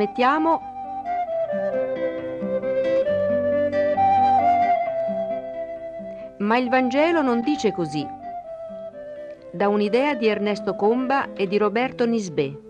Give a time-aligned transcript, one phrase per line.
[0.00, 0.68] trasmettiamo
[6.38, 8.04] Ma il Vangelo non dice così.
[9.52, 12.69] Da un'idea di Ernesto Comba e di Roberto Nisbè.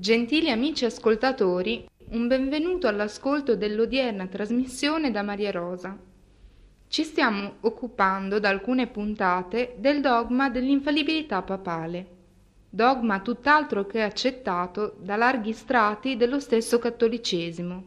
[0.00, 5.94] Gentili amici ascoltatori, un benvenuto all'ascolto dell'odierna trasmissione da Maria Rosa.
[6.88, 12.06] Ci stiamo occupando da alcune puntate del dogma dell'infallibilità papale,
[12.70, 17.84] dogma tutt'altro che accettato da larghi strati dello stesso cattolicesimo.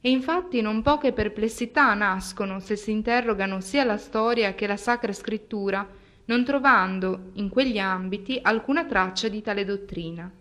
[0.00, 5.12] E infatti non poche perplessità nascono se si interrogano sia la storia che la Sacra
[5.12, 5.86] Scrittura,
[6.24, 10.32] non trovando in quegli ambiti alcuna traccia di tale dottrina.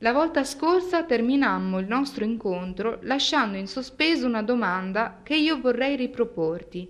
[0.00, 5.96] La volta scorsa terminammo il nostro incontro lasciando in sospeso una domanda che io vorrei
[5.96, 6.88] riproporti.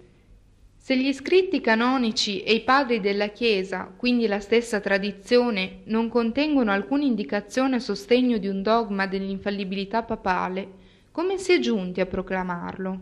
[0.76, 6.70] Se gli scritti canonici e i padri della Chiesa, quindi la stessa tradizione, non contengono
[6.70, 10.68] alcuna indicazione a sostegno di un dogma dell'infallibilità papale,
[11.10, 13.00] come si è giunti a proclamarlo?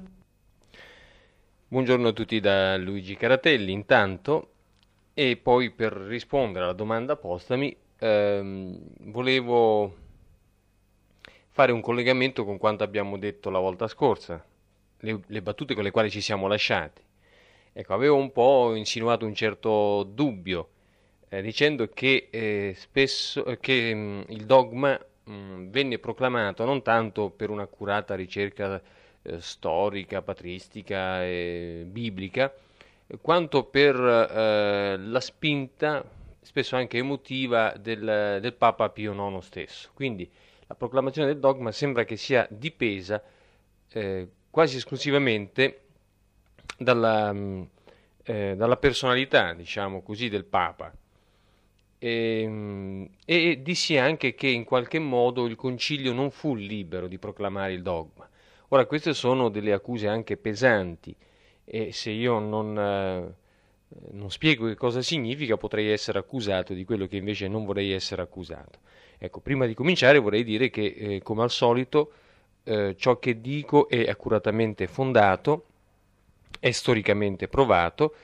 [1.66, 4.52] Buongiorno a tutti da Luigi Caratelli, intanto,
[5.14, 8.78] e poi per rispondere alla domanda postami ehm,
[9.10, 10.04] volevo
[11.50, 14.44] fare un collegamento con quanto abbiamo detto la volta scorsa,
[15.00, 17.02] le, le battute con le quali ci siamo lasciati.
[17.72, 20.68] Ecco, avevo un po' insinuato un certo dubbio,
[21.28, 26.64] eh, dicendo che eh, spesso eh, che, mh, mm, il dogma mh, mm, venne proclamato
[26.64, 28.80] non tanto per un'accurata ricerca
[29.22, 32.52] eh, storica, patristica e biblica,
[33.20, 36.04] quanto per eh, la spinta
[36.46, 39.90] spesso anche emotiva del, del, Papa Pio IX stesso.
[39.94, 40.30] Quindi
[40.68, 43.20] la proclamazione del dogma sembra che sia dipesa
[43.90, 45.80] eh, quasi esclusivamente
[46.78, 47.62] dalla, mm,
[48.22, 50.94] eh, dalla, personalità, diciamo così, del Papa.
[51.98, 57.18] E, ehm, e dissi anche che in qualche modo il concilio non fu libero di
[57.18, 58.28] proclamare il dogma.
[58.68, 61.12] Ora, queste sono delle accuse anche pesanti
[61.64, 63.34] e se io non eh,
[64.12, 68.22] non spiego che cosa significa, potrei essere accusato di quello che invece non vorrei essere
[68.22, 68.80] accusato.
[69.18, 72.12] Ecco, prima di cominciare vorrei dire che, eh, come al solito,
[72.64, 75.66] eh, ciò che dico è accuratamente fondato,
[76.58, 78.14] è storicamente provato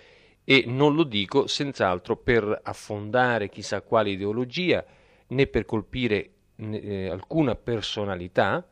[0.44, 4.84] e non lo dico senz'altro per affondare chissà quale ideologia
[5.28, 8.66] né per colpire eh, alcuna personalità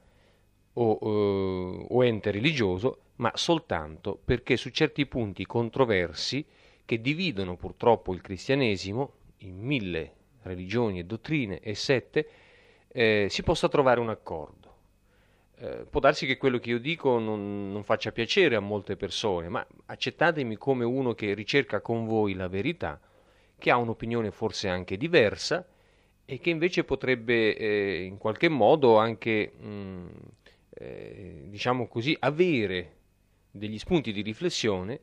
[0.73, 6.45] o, eh, o ente religioso, ma soltanto perché su certi punti controversi
[6.91, 9.13] che dividono purtroppo il cristianesimo
[9.43, 12.29] in mille religioni e dottrine e sette,
[12.89, 14.75] eh, si possa trovare un accordo.
[15.59, 19.49] Eh, può darsi che quello che io dico non, non, faccia piacere a molte persone,
[19.49, 23.01] ma accettatemi come uno che ricerca con voi la verità,
[23.57, 25.65] che ha un'opinione forse anche diversa
[26.25, 30.09] e che invece potrebbe eh, in qualche modo anche, mh, mm,
[30.71, 32.97] eh, diciamo così, avere
[33.53, 35.03] degli spunti di riflessione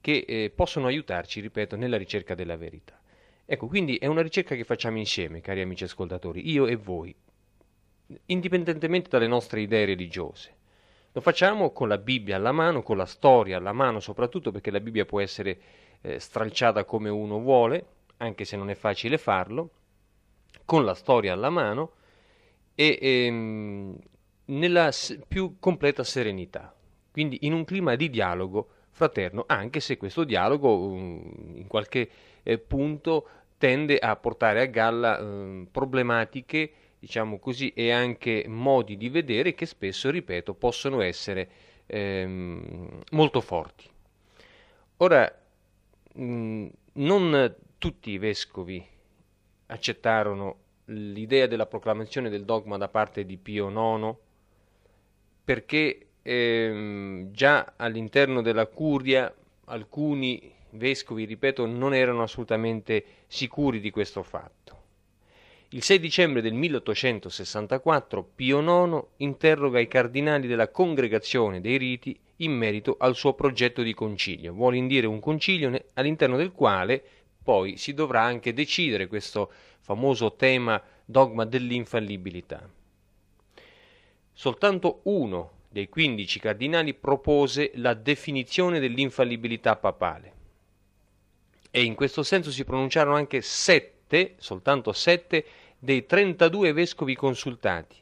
[0.00, 2.98] che eh, possono aiutarci, ripeto, nella ricerca della verità.
[3.44, 7.14] Ecco, quindi è una ricerca che facciamo insieme, cari amici ascoltatori, io e voi,
[8.26, 10.56] indipendentemente dalle nostre idee religiose.
[11.12, 14.78] Lo facciamo con la Bibbia alla mano, con la storia alla mano, soprattutto perché la
[14.78, 15.60] Bibbia può essere
[16.00, 17.86] eh, stralciata come uno vuole,
[18.18, 19.70] anche se non è facile farlo,
[20.64, 21.92] con la storia alla mano
[22.74, 23.98] e ehm,
[24.46, 24.90] nella
[25.26, 26.74] più completa serenità,
[27.10, 28.68] quindi in un clima di dialogo
[29.00, 32.10] fraterno, anche se questo dialogo mm, in qualche
[32.42, 39.08] eh, punto tende a portare a galla eh, problematiche, diciamo così, e anche modi di
[39.08, 41.48] vedere che spesso, ripeto, possono essere
[41.86, 43.88] ehm, molto forti.
[44.98, 45.34] Ora,
[46.18, 48.86] mm, non tutti i vescovi
[49.68, 50.56] accettarono
[50.86, 54.14] l'idea della proclamazione del dogma da parte di Pio IX
[55.42, 59.32] perché ehm, già all'interno della curia
[59.66, 64.78] alcuni vescovi, ripeto, non erano assolutamente sicuri di questo fatto.
[65.72, 72.52] Il 6 dicembre del 1864 Pio IX interroga i cardinali della Congregazione dei Riti in
[72.52, 74.52] merito al suo progetto di concilio.
[74.52, 77.02] Vuole indire un concilio all'interno del quale
[77.42, 82.68] poi si dovrà anche decidere questo famoso tema dogma dell'infallibilità.
[84.32, 90.38] Soltanto uno dei quindici cardinali propose la definizione dell'infallibilità papale
[91.70, 95.44] e in questo senso si pronunciarono anche sette, soltanto sette,
[95.78, 97.96] dei 32 vescovi consultati.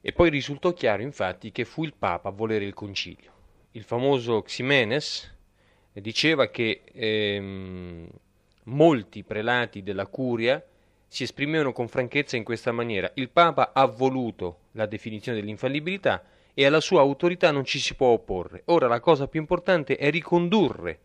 [0.00, 3.30] E poi risultò chiaro infatti che fu il Papa a volere il concilio.
[3.72, 5.34] Il famoso Ximenes
[5.92, 8.08] diceva che ehm,
[8.64, 10.62] molti prelati della curia
[11.08, 13.10] si esprimevano con franchezza in questa maniera.
[13.14, 16.22] Il Papa ha voluto la definizione dell'infallibilità
[16.54, 18.62] e alla sua autorità non ci si può opporre.
[18.66, 20.98] Ora la cosa più importante è ricondurre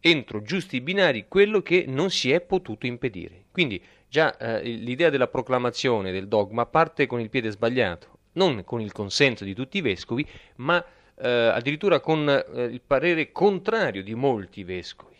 [0.00, 3.44] entro giusti binari quello che non si è potuto impedire.
[3.50, 8.80] Quindi già eh, l'idea della proclamazione del dogma parte con il piede sbagliato, non con
[8.80, 10.26] il consenso di tutti i vescovi,
[10.56, 10.84] ma
[11.16, 15.16] eh, addirittura con eh, il parere contrario di molti vescovi,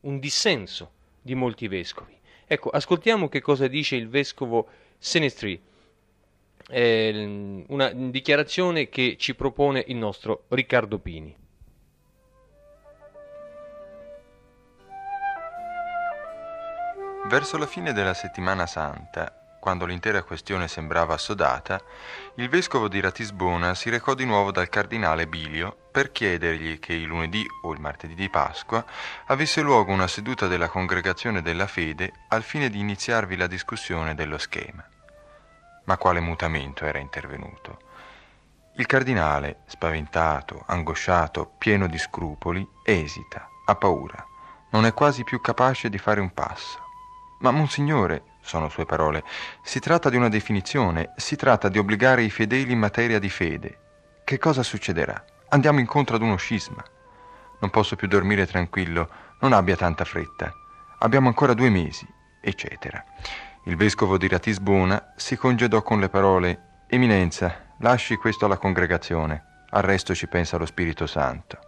[0.00, 2.14] un dissenso di molti vescovi.
[2.46, 5.60] Ecco, ascoltiamo che cosa dice il vescovo Senestri,
[6.68, 11.36] eh, una dichiarazione che ci propone il nostro Riccardo Pini.
[17.28, 21.80] Verso la fine della settimana santa, quando l'intera questione sembrava assodata,
[22.36, 27.02] il vescovo di Ratisbona si recò di nuovo dal cardinale Bilio per chiedergli che il
[27.02, 28.84] lunedì o il martedì di Pasqua
[29.26, 34.38] avesse luogo una seduta della congregazione della fede al fine di iniziarvi la discussione dello
[34.38, 34.88] schema.
[35.86, 37.78] Ma quale mutamento era intervenuto?
[38.76, 44.24] Il cardinale, spaventato, angosciato, pieno di scrupoli, esita, ha paura,
[44.70, 46.84] non è quasi più capace di fare un passo.
[47.38, 49.22] Ma, Monsignore, sono sue parole.
[49.62, 53.78] Si tratta di una definizione, si tratta di obbligare i fedeli in materia di fede.
[54.24, 55.24] Che cosa succederà?
[55.50, 56.82] Andiamo incontro ad uno scisma.
[57.60, 59.08] Non posso più dormire tranquillo,
[59.40, 60.52] non abbia tanta fretta.
[60.98, 62.06] Abbiamo ancora due mesi,
[62.40, 63.04] eccetera.
[63.68, 69.82] Il vescovo di Ratisbona si congedò con le parole Eminenza, lasci questo alla congregazione, al
[69.82, 71.58] resto ci pensa lo Spirito Santo.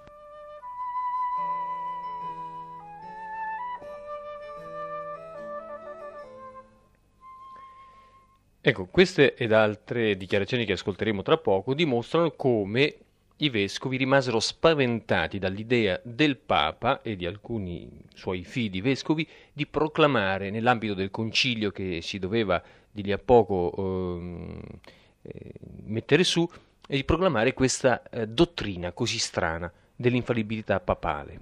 [8.61, 12.94] Ecco, queste ed altre dichiarazioni che ascolteremo tra poco dimostrano come
[13.38, 20.50] i vescovi rimasero spaventati dall'idea del Papa e di alcuni suoi fidi vescovi di proclamare
[20.50, 24.61] nell'ambito del concilio che si doveva di lì a poco ehm,
[25.23, 25.52] eh,
[25.85, 26.49] mettere su
[26.88, 31.41] e di proclamare questa eh, dottrina così strana dell'infallibilità papale.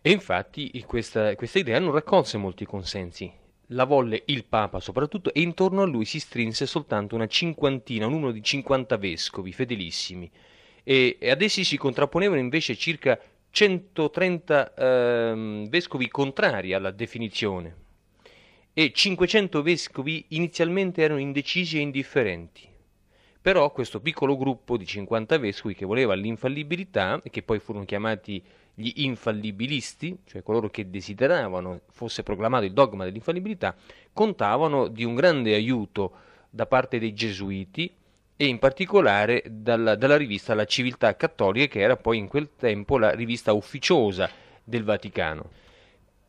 [0.00, 3.40] E infatti questa, questa idea non raccolse molti consensi
[3.72, 8.12] la volle il Papa soprattutto e intorno a lui si strinse soltanto una cinquantina, un
[8.12, 10.30] numero di 50 vescovi fedelissimi
[10.82, 13.18] e, ad essi si contrapponevano invece circa
[13.50, 17.76] 130 eh, vescovi contrari alla definizione
[18.72, 22.66] e 500 vescovi inizialmente erano indecisi e indifferenti.
[23.42, 28.42] Però questo piccolo gruppo di 50 vescovi che voleva l'infallibilità e che poi furono chiamati
[28.74, 33.74] gli infallibilisti, cioè coloro che desideravano fosse proclamato il dogma dell'infallibilità,
[34.12, 36.12] contavano di un grande aiuto
[36.48, 37.92] da parte dei gesuiti
[38.36, 42.98] e in particolare dalla, dalla rivista La Civiltà Cattolica, che era poi in quel tempo
[42.98, 44.28] la rivista ufficiosa
[44.64, 45.50] del Vaticano.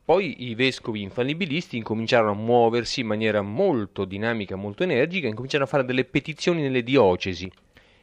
[0.06, 5.72] Poi i vescovi infallibilisti incominciarono a muoversi in maniera molto dinamica, molto energica, incominciarono a
[5.72, 7.50] fare delle petizioni nelle diocesi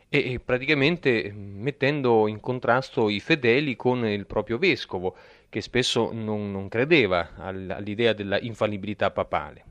[0.09, 5.15] e praticamente mettendo in contrasto i fedeli con il proprio vescovo,
[5.49, 9.65] che spesso non, non credeva all'idea della infallibilità papale.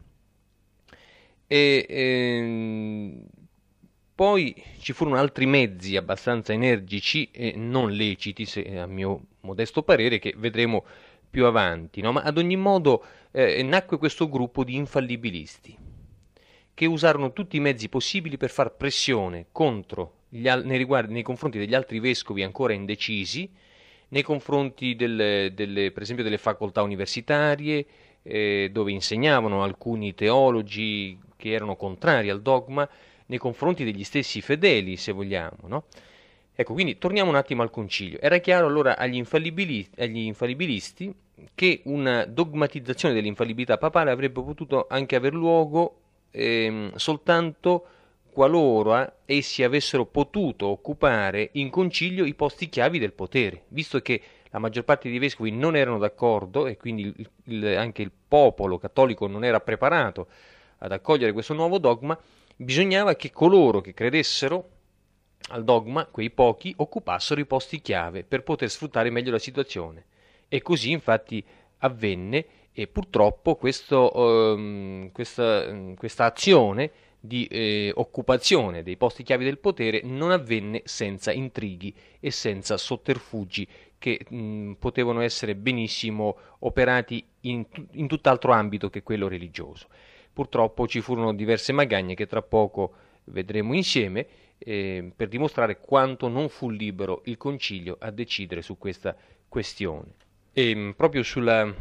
[1.45, 3.25] E, ehm,
[4.19, 10.19] poi ci furono altri mezzi abbastanza energici e non leciti, se, a mio modesto parere,
[10.19, 10.83] che vedremo
[11.29, 12.11] più avanti, no?
[12.11, 15.77] ma ad ogni modo eh, nacque questo gruppo di infallibilisti
[16.73, 21.57] che usarono tutti i mezzi possibili per far pressione contro al- nei, riguardi, nei confronti
[21.57, 23.49] degli altri vescovi ancora indecisi,
[24.09, 27.85] nei confronti delle, delle, per esempio delle facoltà universitarie,
[28.23, 32.85] eh, dove insegnavano alcuni teologi che erano contrari al dogma,
[33.29, 35.67] nei confronti degli stessi fedeli, se vogliamo.
[35.67, 35.83] No?
[36.53, 38.19] Ecco, quindi torniamo un attimo al concilio.
[38.19, 41.13] Era chiaro allora agli, infallibili, agli infallibilisti
[41.55, 45.99] che una dogmatizzazione dell'infallibilità papale avrebbe potuto anche aver luogo
[46.31, 47.85] ehm, soltanto
[48.29, 54.59] qualora essi avessero potuto occupare in concilio i posti chiavi del potere, visto che la
[54.59, 59.27] maggior parte dei vescovi non erano d'accordo e quindi il, il, anche il popolo cattolico
[59.27, 60.27] non era preparato
[60.79, 62.17] ad accogliere questo nuovo dogma,
[62.61, 64.69] bisognava che coloro che credessero
[65.51, 70.05] al dogma, quei pochi, occupassero i posti chiave per poter sfruttare meglio la situazione.
[70.49, 71.43] E così infatti
[71.79, 79.57] avvenne e purtroppo questo, um, questa, questa azione di eh, occupazione dei posti chiavi del
[79.57, 87.65] potere non avvenne senza intrighi e senza sotterfugi che mh, potevano essere benissimo operati in,
[87.91, 89.87] in tutt'altro ambito che quello religioso.
[90.31, 92.93] Purtroppo ci furono diverse magagne che tra poco
[93.25, 99.15] vedremo insieme eh, per dimostrare quanto non fu libero il concilio a decidere su questa
[99.47, 100.13] questione.
[100.53, 101.73] E mm, proprio sulla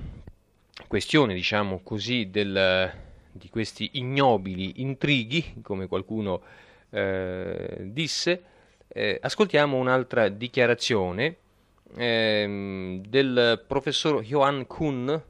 [0.86, 2.92] questione, diciamo così, del,
[3.32, 6.42] di questi ignobili intrighi, come qualcuno
[6.90, 8.42] eh, disse,
[8.88, 11.36] eh, ascoltiamo un'altra dichiarazione
[11.96, 15.22] eh, del professor Johan Kuhn,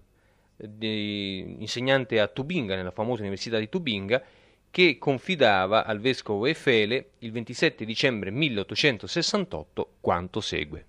[0.59, 4.23] insegnante a Tubinga, nella famosa Università di Tubinga,
[4.71, 10.87] che confidava al vescovo Efele il 27 dicembre 1868 quanto segue.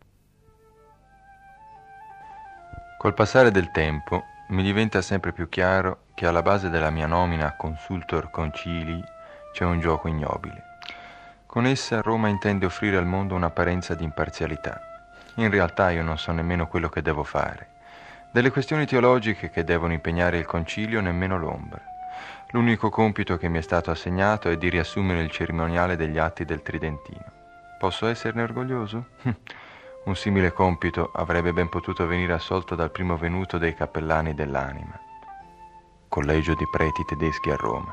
[2.98, 7.48] Col passare del tempo mi diventa sempre più chiaro che alla base della mia nomina
[7.48, 9.02] a consultor concili
[9.54, 10.64] c'è un gioco ignobile.
[11.46, 14.82] Con essa Roma intende offrire al mondo un'apparenza di imparzialità.
[15.36, 17.78] In realtà io non so nemmeno quello che devo fare.
[18.32, 21.82] Delle questioni teologiche che devono impegnare il concilio nemmeno l'ombra.
[22.52, 26.62] L'unico compito che mi è stato assegnato è di riassumere il cerimoniale degli atti del
[26.62, 27.26] Tridentino.
[27.80, 29.08] Posso esserne orgoglioso?
[30.06, 35.00] Un simile compito avrebbe ben potuto venire assolto dal primo venuto dei cappellani dell'anima,
[36.08, 37.92] collegio di preti tedeschi a Roma.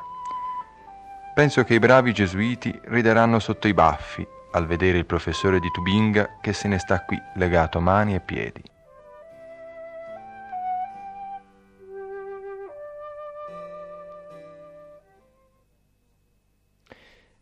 [1.35, 6.37] Penso che i bravi gesuiti rideranno sotto i baffi al vedere il professore di Tubinga
[6.43, 8.63] che se ne sta qui legato mani e piedi.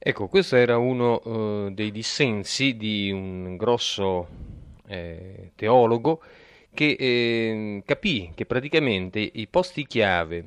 [0.07, 4.29] Ecco, questo era uno uh, dei dissensi di un grosso
[4.87, 6.21] eh, teologo
[6.75, 10.45] che eh, capì che praticamente i posti chiave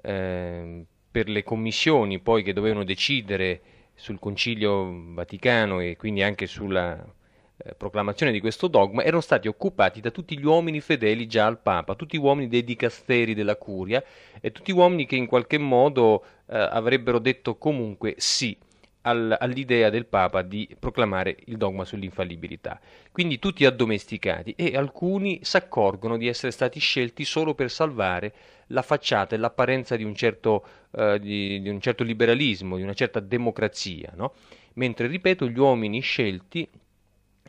[0.00, 3.60] eh, per le commissioni poi che dovevano decidere
[3.94, 6.96] sul Concilio Vaticano e quindi anche sulla
[7.58, 11.58] eh, proclamazione di questo dogma erano stati occupati da tutti gli uomini fedeli già al
[11.58, 14.02] Papa, tutti gli uomini dei dicasteri della curia
[14.40, 18.56] e tutti uomini che in qualche modo eh, avrebbero detto comunque sì
[19.06, 22.78] al, all'idea del Papa di proclamare il dogma sull'infallibilità.
[23.10, 28.34] Quindi tutti addomesticati e alcuni si accorgono di essere stati scelti solo per salvare
[28.68, 32.94] la facciata e l'apparenza di un certo, uh, di, di un certo liberalismo, di una
[32.94, 34.34] certa democrazia, no?
[34.74, 36.68] mentre, ripeto, gli uomini scelti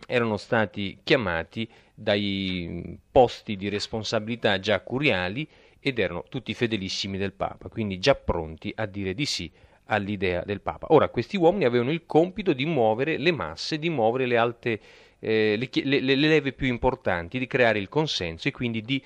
[0.08, 5.48] erano stati chiamati dai posti di responsabilità già curiali
[5.80, 9.52] ed erano tutti fedelissimi del Papa, quindi già pronti a dire di sì
[9.86, 10.88] all'idea del Papa.
[10.90, 14.80] Ora, questi uomini avevano il compito di muovere le masse, di muovere le, alte,
[15.20, 19.04] eh, le, le, le leve più importanti, di creare il consenso e quindi di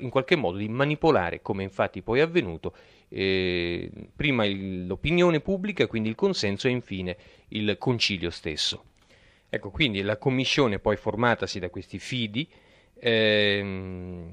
[0.00, 2.74] in qualche modo di manipolare, come infatti poi è avvenuto,
[3.10, 7.16] eh, prima il, l'opinione pubblica, quindi il consenso e infine
[7.50, 8.82] il concilio stesso.
[9.50, 12.46] Ecco, quindi la commissione poi formatasi da questi fidi,
[13.00, 14.30] ehm,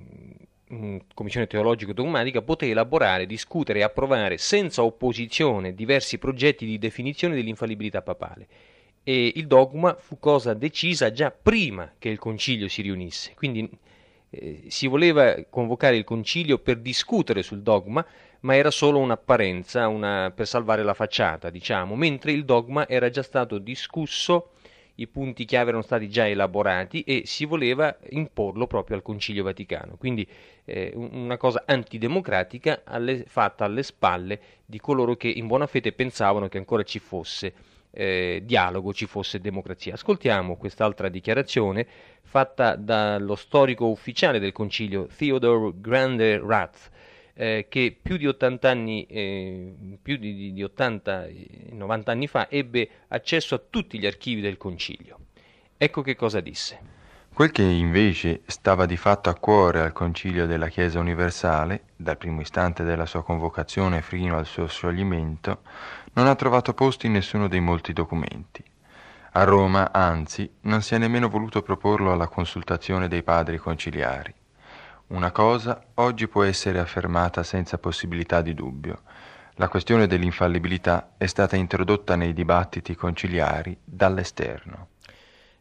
[1.13, 8.47] commissione teologico-dogmatica, poté elaborare, discutere e approvare senza opposizione diversi progetti di definizione dell'infallibilità papale.
[9.03, 13.33] E il dogma fu cosa decisa già prima che il concilio si riunisse.
[13.35, 13.69] Quindi
[14.31, 18.05] eh, si voleva convocare il concilio per discutere sul dogma,
[18.41, 23.23] ma era solo un'apparenza, una, per salvare la facciata, diciamo, mentre il dogma era già
[23.23, 24.49] stato discusso
[24.95, 29.95] i punti chiave erano stati già elaborati e si voleva imporlo proprio al Concilio Vaticano,
[29.97, 30.27] quindi
[30.65, 36.47] eh, una cosa antidemocratica alle, fatta alle spalle di coloro che in buona fede pensavano
[36.47, 37.53] che ancora ci fosse
[37.91, 39.93] eh, dialogo, ci fosse democrazia.
[39.93, 41.87] Ascoltiamo quest'altra dichiarazione
[42.21, 46.89] fatta dallo storico ufficiale del Concilio Theodore Grande Rath,
[47.37, 51.27] eh, che più di 80 anni, eh, più di, di 80,
[51.71, 55.19] 90 anni fa ebbe accesso a tutti gli archivi del concilio.
[55.77, 56.93] Ecco che cosa disse.
[57.33, 62.39] Quel che invece stava di fatto a cuore al concilio della Chiesa universale, dal primo
[62.39, 65.63] istante della sua convocazione fino al suo scioglimento,
[66.13, 68.63] non ha trovato posto in nessuno dei molti documenti.
[69.33, 74.33] A Roma, anzi, non si è nemmeno voluto proporlo alla consultazione dei padri conciliari.
[75.07, 79.03] Una cosa oggi può essere affermata senza possibilità di dubbio.
[79.57, 84.87] La questione dell'infallibilità è stata introdotta nei dibattiti conciliari dall'esterno.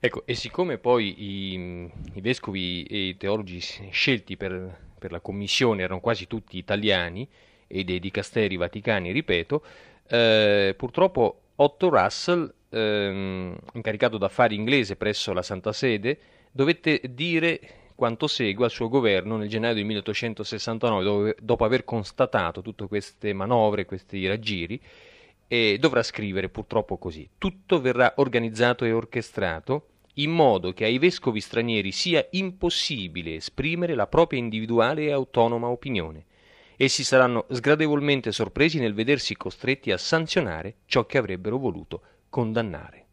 [0.01, 3.61] Ecco, e siccome poi i, i vescovi e i teologi
[3.91, 7.29] scelti per, per, la commissione erano quasi tutti italiani
[7.67, 9.63] e dei dicasteri vaticani, ripeto,
[10.09, 16.19] eh, purtroppo Otto Russell, eh, incaricato d'affari inglese presso la Santa Sede,
[16.51, 17.61] dovette dire
[17.95, 23.33] quanto segue al suo governo nel gennaio del 1869, dove, dopo aver constatato tutte queste
[23.33, 24.81] manovre, questi raggiri,
[25.47, 27.29] e dovrà scrivere purtroppo così.
[27.39, 34.07] Tutto verrà organizzato e orchestrato in modo che ai vescovi stranieri sia impossibile esprimere la
[34.07, 36.27] propria individuale e autonoma opinione
[36.77, 43.04] Essi saranno sgradevolmente sorpresi nel vedersi costretti a sanzionare ciò che avrebbero voluto condannare.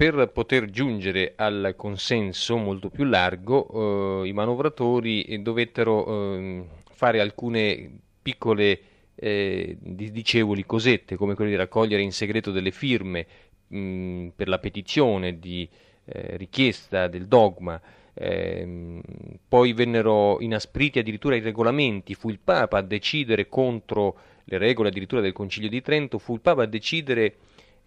[0.00, 7.98] Per poter giungere al consenso molto più largo, eh, i manovratori dovettero eh, fare alcune
[8.22, 8.80] piccole
[9.14, 13.26] eh, dicevoli cosette, come quello di raccogliere in segreto delle firme
[13.66, 15.68] mh, per la petizione di
[16.06, 17.78] eh, richiesta del dogma.
[18.14, 19.02] Ehm,
[19.46, 25.20] poi vennero inaspriti addirittura i regolamenti, fu il Papa a decidere contro le regole addirittura
[25.20, 27.34] del Concilio di Trento, fu il Papa a decidere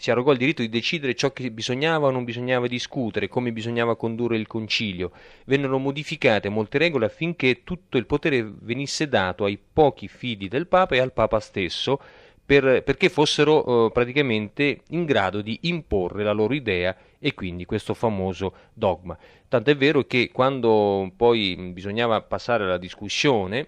[0.03, 3.95] si arrogò il diritto di decidere ciò che bisognava o non bisognava discutere, come bisognava
[3.95, 5.11] condurre il concilio.
[5.45, 10.95] Vennero modificate molte regole affinché tutto il potere venisse dato ai pochi fidi del Papa
[10.95, 12.01] e al Papa stesso,
[12.45, 17.93] per, perché fossero eh, praticamente in grado di imporre la loro idea e quindi questo
[17.93, 19.17] famoso dogma.
[19.47, 23.67] Tant'è vero che quando poi bisognava passare alla discussione,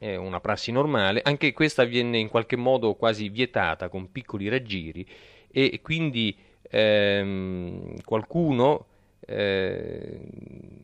[0.00, 5.06] una prassi normale, anche questa viene in qualche modo quasi vietata con piccoli raggiri
[5.52, 8.86] e quindi ehm, qualcuno,
[9.20, 10.18] eh,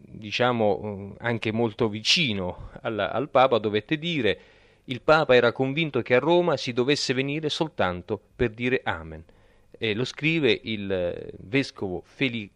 [0.07, 4.39] diciamo anche molto vicino al, al Papa, dovette dire
[4.85, 9.25] il Papa era convinto che a Roma si dovesse venire soltanto per dire Amen.
[9.71, 12.51] E lo scrive il vescovo Félix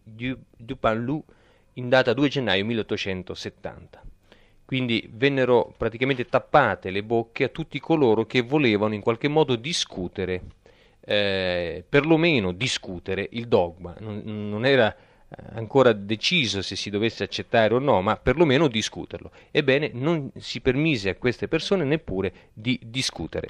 [0.57, 1.23] Dupanloup
[1.73, 4.01] in data 2 gennaio 1870.
[4.65, 10.41] Quindi vennero praticamente tappate le bocche a tutti coloro che volevano in qualche modo discutere,
[11.05, 13.95] eh, perlomeno discutere il dogma.
[13.99, 19.31] Non, non era eh, ancora deciso se si dovesse accettare o no, ma perlomeno discuterlo.
[19.51, 23.49] Ebbene, non si permise a queste persone neppure di discutere.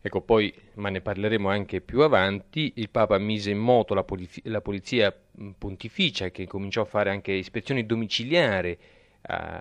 [0.00, 4.40] Ecco, poi, ma ne parleremo anche più avanti, il Papa mise in moto la, poliz-
[4.44, 5.14] la polizia
[5.58, 9.60] pontificia che cominciò a fare anche ispezioni domiciliari eh,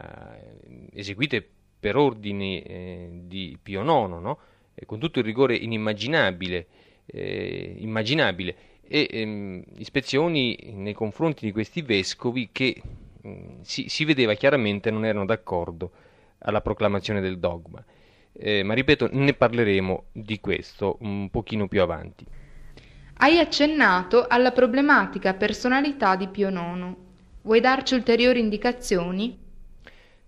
[0.93, 1.47] eseguite
[1.79, 4.39] per ordini eh, di Pio IX, no?
[4.85, 6.67] con tutto il rigore inimmaginabile,
[7.07, 8.55] eh, immaginabile
[8.87, 12.81] e ehm, ispezioni nei confronti di questi vescovi che
[13.21, 15.91] mh, mm, si, si, vedeva chiaramente non erano d'accordo
[16.39, 17.83] alla proclamazione del dogma.
[18.39, 22.25] Eh, ma ripeto, ne parleremo di questo un pochino più avanti.
[23.19, 26.95] Hai accennato alla problematica personalità di Pio IX.
[27.41, 29.45] Vuoi darci ulteriori indicazioni?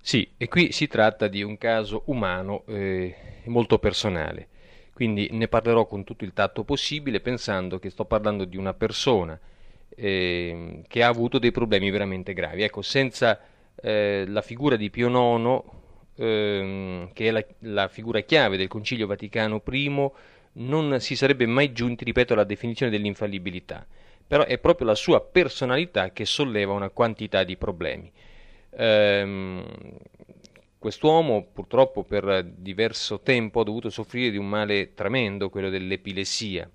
[0.02, 4.48] Sì, e qui si tratta di un caso umano eh, molto personale,
[5.00, 9.40] quindi ne parlerò con tutto il tatto possibile pensando che sto parlando di una persona
[9.96, 12.64] eh, che ha avuto dei problemi veramente gravi.
[12.64, 13.40] Ecco, senza
[13.82, 15.64] eh, la figura di Pio IX,
[16.18, 20.12] ehm, che è la, la, figura chiave del Concilio Vaticano I,
[20.56, 23.88] non si sarebbe mai giunti, ripeto, alla definizione dell'infallibilità.
[24.28, 28.12] Però è proprio la sua personalità che solleva una quantità di problemi.
[28.72, 29.64] Ehm,
[30.80, 36.70] quest'uomo purtroppo per diverso tempo ha dovuto soffrire di un male tremendo, quello dell'epilessia,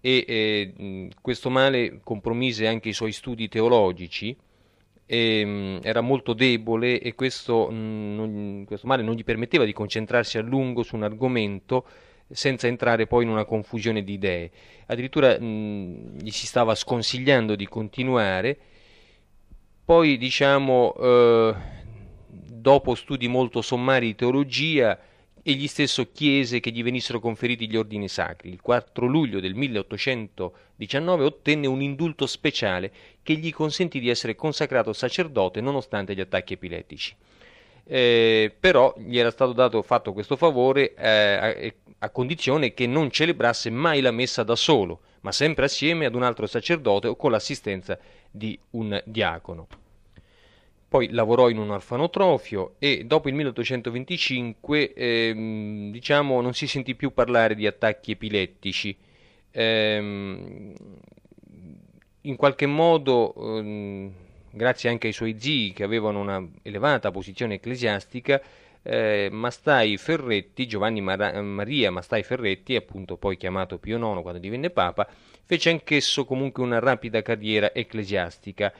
[0.00, 4.36] e eh, questo male compromise anche i suoi studi teologici,
[5.06, 9.72] e, mh, era molto debole e questo, mh, non, questo male non gli permetteva di
[9.72, 11.86] concentrarsi a lungo su un argomento
[12.30, 14.50] senza entrare poi in una confusione di idee.
[14.86, 18.58] Addirittura mh, gli si stava sconsigliando di continuare
[19.88, 21.54] poi, diciamo, eh,
[22.60, 24.98] dopo studi molto sommari di teologia,
[25.42, 28.50] egli stesso chiese che gli venissero conferiti gli ordini sacri.
[28.50, 32.92] Il 4 luglio del 1819 ottenne un indulto speciale
[33.22, 37.14] che gli consentì di essere consacrato sacerdote nonostante gli attacchi epilettici.
[37.90, 43.10] Eh, però gli era stato dato, fatto questo favore eh, a, a, condizione che non
[43.10, 47.30] celebrasse mai la messa da solo, ma sempre assieme ad un altro sacerdote o con
[47.30, 47.98] l'assistenza
[48.30, 49.66] di un diacono.
[50.88, 57.12] Poi lavorò in un orfanotrofio e dopo il 1825 ehm, diciamo, non si sentì più
[57.12, 58.96] parlare di attacchi epilettici.
[59.50, 60.72] Ehm,
[62.22, 64.12] in qualche modo, ehm,
[64.50, 68.40] grazie anche ai suoi zii che avevano una elevata posizione ecclesiastica,
[68.82, 74.70] eh, Mastai Ferretti, Giovanni Mar- Maria Mastai Ferretti, appunto poi chiamato Pio IX quando divenne
[74.70, 75.06] Papa,
[75.44, 78.72] fece anch'esso comunque una rapida carriera ecclesiastica.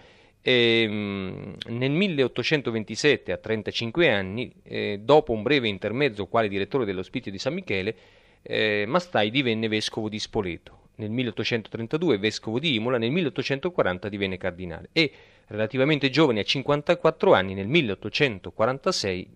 [0.49, 7.31] E, ehm, nel 1827, a 35 anni, eh, dopo un breve intermezzo quale direttore dell'ospizio
[7.31, 7.95] di San Michele,
[8.41, 10.77] eh, Mastai divenne vescovo di Spoleto.
[10.99, 15.13] nel 1832 vescovo di Imola, nel 1840 divenne cardinale e
[15.47, 19.31] relativamente giovane a 54 anni nel 1846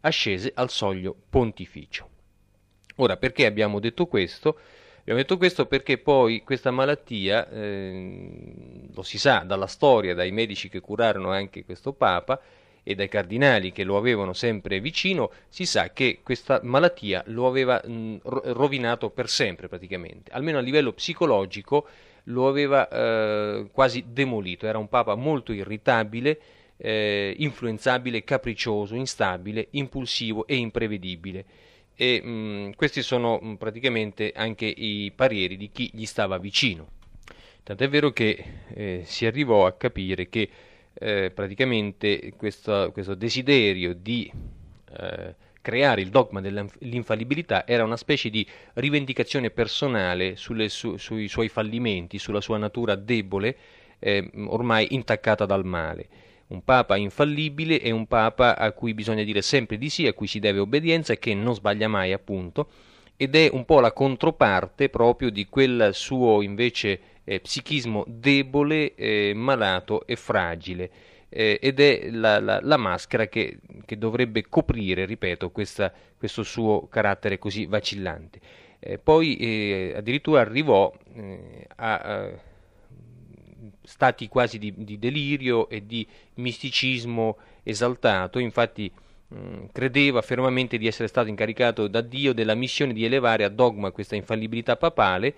[0.00, 2.08] ascese al soglio pontificio.
[2.96, 4.58] Ora, perché abbiamo detto questo?
[5.04, 10.70] Abbiamo detto questo perché poi questa malattia, eh, lo si sa dalla storia, dai medici
[10.70, 12.40] che curarono anche questo Papa
[12.82, 17.82] e dai cardinali che lo avevano sempre vicino, si sa che questa malattia lo aveva
[17.84, 21.86] mh, rovinato per sempre praticamente, almeno a livello psicologico
[22.28, 26.40] lo aveva eh, quasi demolito, era un Papa molto irritabile,
[26.78, 31.44] eh, influenzabile, capriccioso, instabile, impulsivo e imprevedibile
[31.96, 36.88] e mh, questi sono mh, praticamente anche i pareri di chi gli stava vicino.
[37.62, 40.48] Tant'è vero che eh, si arrivò a capire che
[40.92, 44.30] eh, praticamente questo, questo, desiderio di
[44.98, 51.48] eh, creare il dogma dell'infallibilità era una specie di rivendicazione personale sulle, su, sui suoi
[51.48, 53.56] fallimenti, sulla sua natura debole,
[53.98, 56.08] eh, ormai intaccata dal male
[56.48, 60.26] un papa infallibile è un papa a cui bisogna dire sempre di sì, a cui
[60.26, 62.68] si deve obbedienza e che non sbaglia mai, appunto,
[63.16, 69.32] ed è un po' la controparte proprio di quel suo invece eh, psichismo debole, eh,
[69.34, 70.90] malato e fragile.
[71.28, 76.86] Eh, ed è la, la, la maschera che, che, dovrebbe coprire, ripeto, questa, questo suo
[76.88, 78.38] carattere così vacillante.
[78.78, 80.92] Eh, poi eh, addirittura arrivò
[81.76, 82.30] a, a
[83.82, 88.90] stati quasi di, di delirio e di misticismo esaltato, infatti
[89.28, 93.90] mh, credeva fermamente di essere stato incaricato da Dio della missione di elevare a dogma
[93.90, 95.34] questa infallibilità papale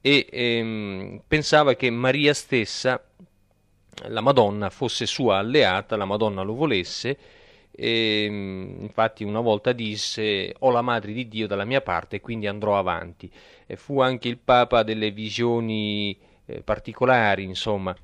[0.00, 3.00] e ehm, pensava che Maria stessa,
[4.08, 7.16] la Madonna, fosse sua alleata, la Madonna lo volesse,
[7.70, 12.46] e, infatti una volta disse ho la madre di Dio dalla mia parte e quindi
[12.46, 13.30] andrò avanti.
[13.66, 17.94] E fu anche il Papa delle visioni eh, particolari, insomma,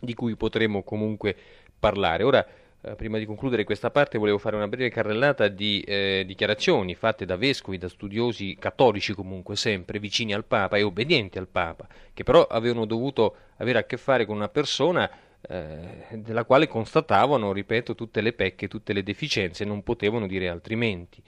[0.00, 1.36] di cui potremo comunque
[1.78, 2.22] parlare.
[2.22, 2.46] Ora,
[2.86, 7.24] eh, prima di concludere questa parte, volevo fare una breve carrellata di eh, dichiarazioni fatte
[7.24, 12.24] da vescovi, da studiosi cattolici comunque sempre vicini al Papa e obbedienti al Papa, che
[12.24, 17.94] però avevano dovuto avere a che fare con una persona eh, della quale constatavano, ripeto,
[17.94, 21.22] tutte le pecche, tutte le deficienze, non potevano dire altrimenti.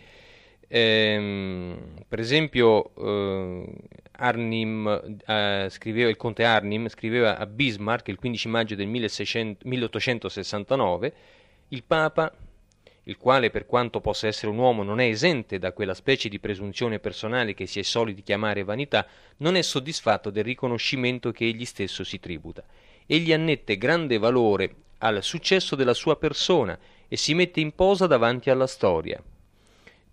[0.68, 3.72] Ehm, per esempio, eh,
[4.18, 11.14] Arnim, eh, scriveva, il conte Arnim scriveva a Bismarck il 15 maggio del 1600, 1869:
[11.68, 12.33] Il Papa,
[13.05, 16.40] il quale per quanto possa essere un uomo non è esente da quella specie di
[16.40, 19.07] presunzione personale che si è soliti chiamare vanità,
[19.38, 22.64] non è soddisfatto del riconoscimento che egli stesso si tributa.
[23.07, 26.76] Egli annette grande valore al successo della sua persona
[27.07, 29.22] e si mette in posa davanti alla storia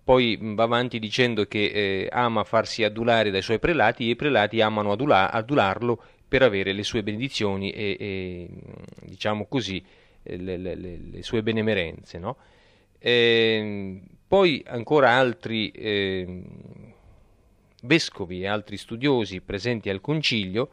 [0.03, 4.59] poi va avanti dicendo che eh, ama farsi adulare dai suoi prelati e i prelati
[4.59, 8.49] amano adula- adularlo per avere le sue benedizioni e, e
[9.03, 9.83] diciamo così,
[10.23, 12.17] le, le, le, sue benemerenze.
[12.19, 12.37] No?
[12.99, 16.41] E, ehm, poi ancora altri eh,
[17.83, 20.69] vescovi e altri studiosi presenti al concilio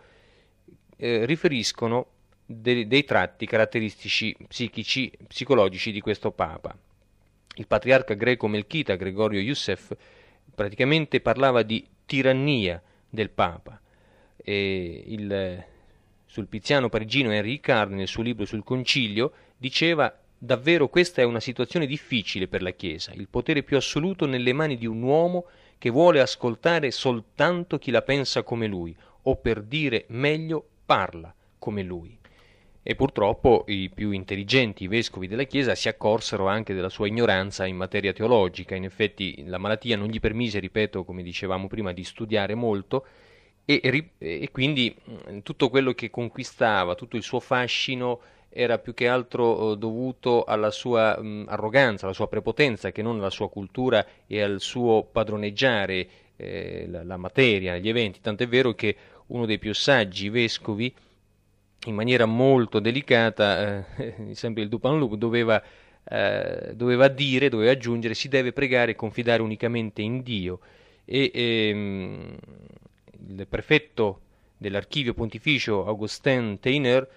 [0.97, 2.07] eh, riferiscono
[2.47, 6.77] de- dei tratti caratteristici psichici, psicologici di questo Papa
[7.61, 9.95] il patriarca greco melchita Gregorio Youssef
[10.55, 13.79] praticamente parlava di tirannia del Papa.
[14.37, 15.65] E il
[16.25, 21.87] sulpiziano parigino Henri Ricard nel suo libro sul concilio diceva davvero questa è una situazione
[21.87, 25.45] difficile per la Chiesa, il potere più assoluto nelle mani di un uomo
[25.77, 31.83] che vuole ascoltare soltanto chi la pensa come lui, o per dire meglio parla come
[31.83, 32.20] lui
[32.83, 37.77] e purtroppo i più intelligenti vescovi della Chiesa si accorsero anche della sua ignoranza in
[37.77, 42.55] materia teologica, in effetti la malattia non gli permise, ripeto, come dicevamo prima, di studiare
[42.55, 43.05] molto
[43.65, 43.81] e,
[44.19, 44.95] e quindi
[45.43, 51.21] tutto quello che conquistava, tutto il suo fascino era più che altro dovuto alla sua
[51.21, 56.87] mh, arroganza, alla sua prepotenza, che non alla sua cultura e al suo padroneggiare eh,
[56.89, 60.93] la, la materia, gli eventi, tant'è vero che uno dei più saggi vescovi
[61.87, 65.63] in maniera molto delicata, eh, sempre il Dupanloup doveva,
[66.05, 70.61] eh, doveva dire, doveva aggiungere, si deve pregare e confidare unicamente in Dio.
[71.05, 72.37] E ehm,
[73.29, 74.21] il prefetto
[74.57, 77.09] dell'archivio pontificio Augustin Teiner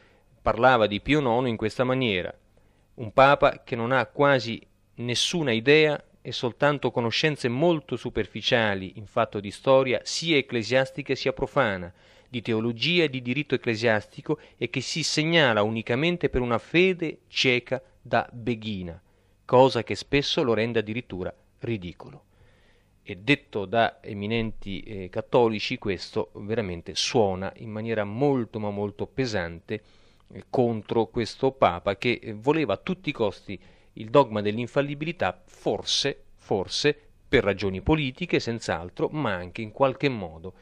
[0.42, 2.34] parlava di Pio IX in questa maniera,
[2.96, 4.62] un papa che non ha quasi
[4.96, 11.92] nessuna idea e soltanto conoscenze molto superficiali in fatto di storia sia ecclesiastica sia profana,
[12.34, 17.80] di teologia e di diritto ecclesiastico e che si segnala unicamente per una fede cieca
[18.02, 19.00] da beghina,
[19.46, 22.24] cosa che spesso lo rende addirittura ridicolo.
[23.04, 29.82] e detto da eminenti eh, cattolici questo veramente suona in maniera molto ma molto pesante
[30.32, 33.60] eh, contro questo Papa che eh, voleva a tutti i costi
[33.98, 40.54] il dogma dell'infallibilità, forse, forse per ragioni politiche senz'altro, ma anche in qualche modo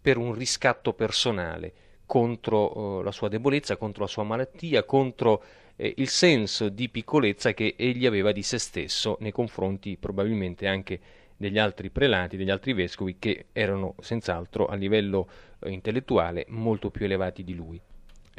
[0.00, 1.72] per un riscatto personale
[2.06, 5.42] contro eh, la sua debolezza, contro la sua malattia, contro
[5.76, 11.00] eh, il senso di piccolezza che egli aveva di se stesso nei confronti probabilmente anche
[11.36, 15.28] degli altri prelati, degli altri vescovi che erano senz'altro a livello
[15.60, 17.80] eh, intellettuale molto più elevati di lui.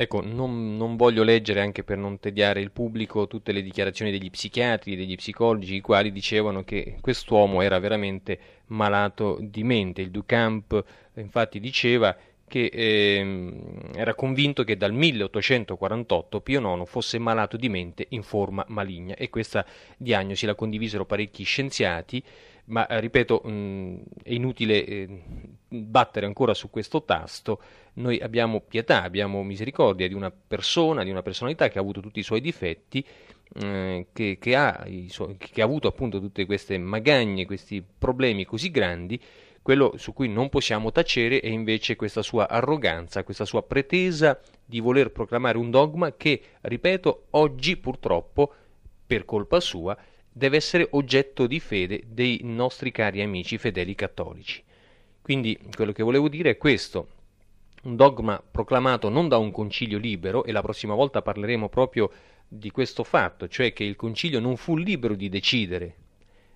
[0.02, 4.32] Ecco, non, non, voglio leggere anche per non tediare il pubblico tutte le dichiarazioni degli
[4.32, 10.02] psichiatri, degli psicologi, i quali dicevano che quest'uomo era veramente malato di mente.
[10.02, 10.84] Il Ducamp
[11.14, 13.54] infatti diceva che eh,
[13.94, 19.30] era convinto che dal 1848 Pio IX fosse malato di mente in forma maligna e
[19.30, 19.64] questa
[19.98, 22.24] diagnosi la condivisero parecchi scienziati
[22.66, 25.24] ma eh, ripeto, mh, mm, è inutile eh,
[25.68, 27.62] battere ancora su questo tasto,
[27.94, 32.20] noi abbiamo pietà, abbiamo misericordia di una persona, di una personalità che ha avuto tutti
[32.20, 33.06] i suoi difetti,
[33.54, 38.72] eh, che, che, ha suoi, che ha avuto appunto tutte queste magagne, questi problemi così
[38.72, 39.20] grandi,
[39.62, 44.80] quello su cui non possiamo tacere è invece questa sua arroganza, questa sua pretesa di
[44.80, 48.54] voler proclamare un dogma che, ripeto, oggi purtroppo,
[49.06, 49.96] per colpa sua,
[50.32, 54.64] deve essere oggetto di fede dei nostri cari amici fedeli cattolici.
[55.22, 57.08] Quindi quello che volevo dire è questo,
[57.84, 62.10] un dogma proclamato non da un concilio libero, e la prossima volta parleremo proprio
[62.48, 65.96] di questo fatto, cioè che il concilio non fu libero di decidere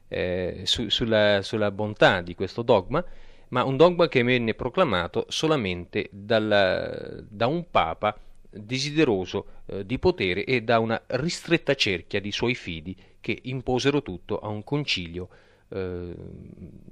[0.07, 3.03] eh, su, sulla, sulla, bontà di questo dogma,
[3.49, 8.17] ma un dogma che venne proclamato solamente dal, da un papa
[8.55, 14.39] desideroso eh, di potere e da una ristretta cerchia di suoi fidi che imposero tutto
[14.39, 15.29] a un concilio
[15.69, 16.13] eh,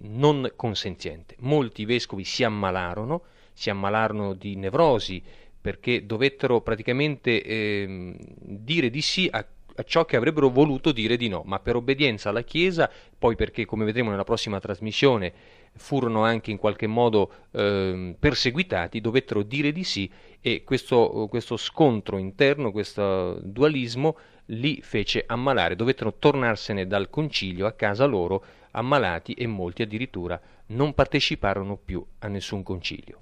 [0.02, 1.36] non consenziente.
[1.40, 3.24] Molti vescovi si ammalarono,
[3.54, 5.22] si ammalarono di nevrosi
[5.62, 9.46] perché dovettero praticamente eh, dire di sì a
[9.76, 13.66] a ciò che avrebbero voluto dire di no, ma per obbedienza alla Chiesa, poi perché,
[13.66, 15.34] come vedremo nella prossima trasmissione,
[15.76, 20.10] furono anche in qualche modo eh, perseguitati, dovettero dire di sì
[20.46, 27.72] e questo, questo scontro interno, questo dualismo li fece ammalare, dovettero tornarsene dal concilio a
[27.72, 33.22] casa loro ammalati e molti addirittura non parteciparono più a nessun concilio.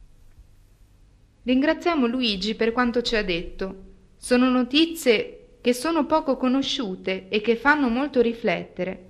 [1.43, 3.75] Ringraziamo Luigi per quanto ci ha detto.
[4.17, 9.09] Sono notizie che sono poco conosciute e che fanno molto riflettere.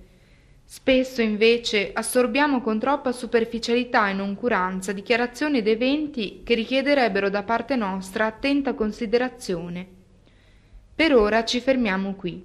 [0.64, 7.76] Spesso invece assorbiamo con troppa superficialità e noncuranza dichiarazioni ed eventi che richiederebbero da parte
[7.76, 9.86] nostra attenta considerazione.
[10.94, 12.44] Per ora ci fermiamo qui.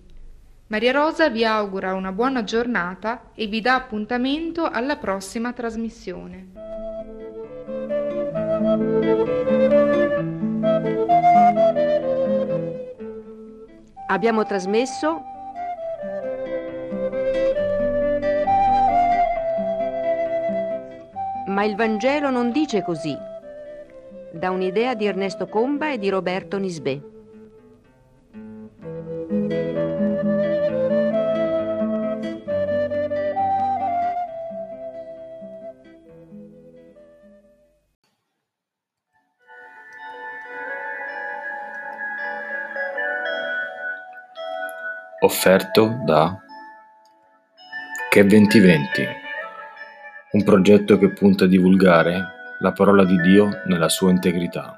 [0.68, 6.48] Maria Rosa vi augura una buona giornata e vi dà appuntamento alla prossima trasmissione.
[14.08, 15.24] Abbiamo trasmesso
[21.58, 23.18] Ma il Vangelo non dice così.
[24.32, 27.00] Da un'idea di Ernesto Comba e di Roberto Nisbè.
[45.22, 46.38] Offerto da
[48.12, 49.27] Che 2020
[50.38, 54.77] un progetto che punta a divulgare la parola di Dio nella sua integrità.